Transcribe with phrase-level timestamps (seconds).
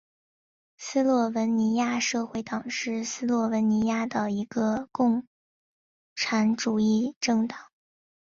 [0.77, 5.27] 斯洛文尼亚社会党是斯洛文尼亚的一个共
[6.15, 7.69] 产主义政党。